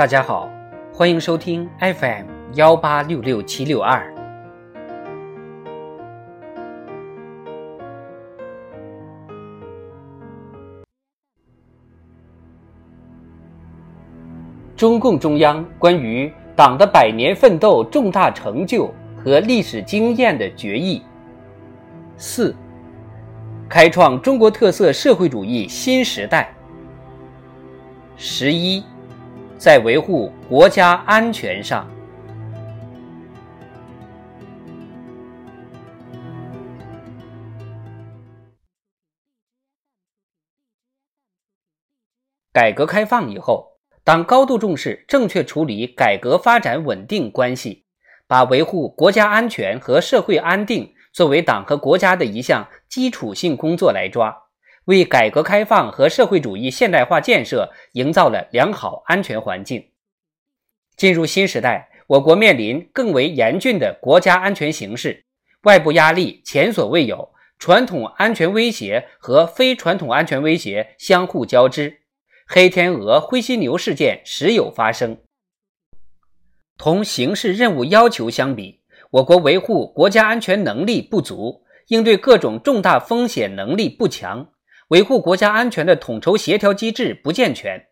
[0.00, 0.48] 大家好，
[0.94, 4.02] 欢迎收听 FM 幺八六六七六二。
[14.74, 18.90] 中共中央关于党的百年奋斗重大成就
[19.22, 21.02] 和历史经验的决议。
[22.16, 22.56] 四，
[23.68, 26.50] 开创中国特色社会主义新时代。
[28.16, 28.82] 十一，
[29.60, 31.86] 在维护国家安全上，
[42.50, 47.84] 改革开放以后，党高度重视正确处理改革发展稳定关系，
[48.26, 54.34] 把维护国家安全和社会安定作为党和国家的一项基础性工作来抓。
[54.90, 59.88] 为改革开放和社会主义现代化建设营造了良好安全环境。
[60.96, 65.24] 进入新时代，我国面临更为严峻的国家安全形势，
[65.62, 72.00] 外部压力前所未有，传统安全威胁和非传统安全威胁相互交织，
[72.48, 75.18] 黑天鹅、灰犀牛事件时有发生。
[76.76, 84.48] 同形势任务要求相比，我国维护国家安全能力不足，应对各种重大风险能力不强。
[84.90, 87.86] 维护国家安全的统筹协调机制不健全。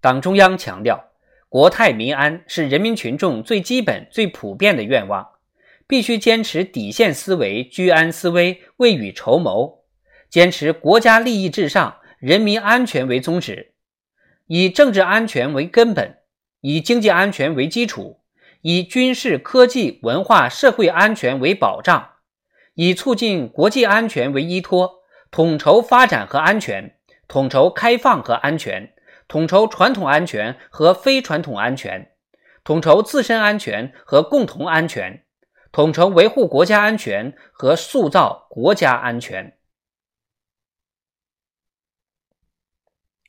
[0.00, 1.12] 党中央强调，
[1.48, 5.24] 国泰民安是人民群众最基本、最普遍的愿望，
[5.86, 9.84] 必须坚持底线思维、居安思危、未雨绸缪，
[10.28, 13.74] 坚持国家利益至上、人民安全为宗旨，
[14.48, 16.16] 以政治安全为根本，
[16.62, 18.18] 以经济安全为基础，
[18.62, 22.14] 以军事、科技、文化、社会安全为保障，
[22.74, 24.97] 以促进国际安全为依托。
[25.30, 28.94] 统筹发展和安全，统筹开放和安全，
[29.28, 32.12] 统筹传统安全和非传统安全，
[32.64, 35.24] 统筹自身安全和共同安全，
[35.70, 39.58] 统筹维护国家安全和塑造国家安全。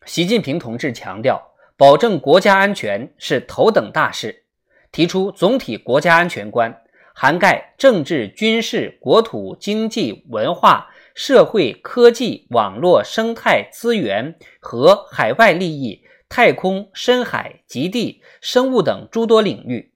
[0.05, 4.45] 习近平同志强调，保证国家安全是头等大事，
[4.91, 6.81] 提出总体国家安全观，
[7.13, 10.89] 涵盖政治、军事、国土、经济、文化。
[11.21, 19.91] 社会、科技、网络、生态、资源和海外利益、太空、深海、极地、生物等诸多领域，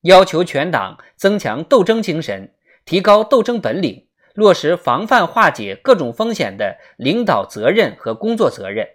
[0.00, 2.52] 要求全党增强斗争精神，
[2.84, 8.88] 提高斗争本领，落实防范化解各种风险的领导责任和工作责任。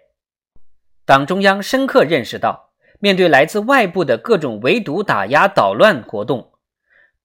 [1.06, 6.52] 党中央深刻认识到，面对来自外部的各种围堵、打压、捣乱活动，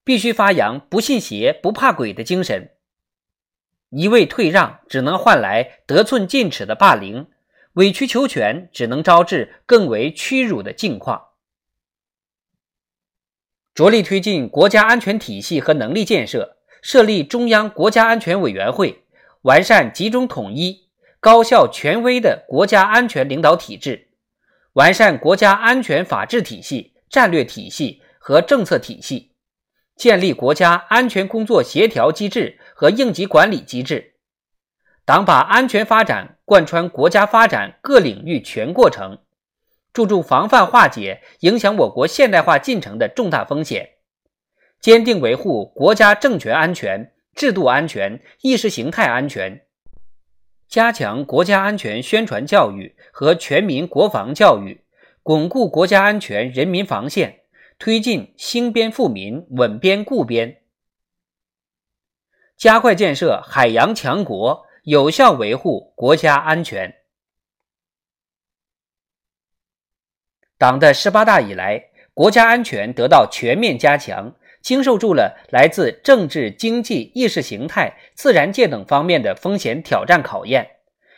[0.06, 2.72] 必须发扬不信邪、不怕鬼的精神。
[3.90, 7.28] 一味退让只能换来得寸进尺的霸凌，
[7.74, 11.28] 委曲求全只能招致更为屈辱的境况。
[13.74, 19.03] 着力推进国家安全体系和能力建设，设立中央国家安全委员会，
[19.44, 24.09] 完善集中统一、高效权威的国家安全领导体制，
[24.74, 29.31] 完善国家安全法治体系、战略体系和政策体系。
[29.96, 34.13] 建立国家安全工作协调机制和应急管理机制，
[35.03, 39.17] 党把安全发展贯穿国家发展各领域全过程，
[39.91, 43.93] 注重防范化解影响我国现代化进程的重大风险，
[44.79, 49.65] 坚定维护国家政权安全、制度安全、意识形态安全，
[50.67, 54.83] 加强国家安全宣传教育和全民国防教育，
[55.23, 57.39] 巩固国家安全人民防线。
[57.79, 60.61] 推进兴边富民、稳边固边，
[62.57, 66.95] 加快建设海洋强国，有效维护国家安全。
[70.57, 80.78] 党的十八大以来，国家安全得到全面加强，经受住了来自政治、经济、意识形态、自然界等方面的风险挑战考验，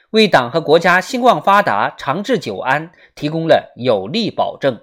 [0.10, 4.82] 为党和国家兴旺发达、长治久安提供了有力保证。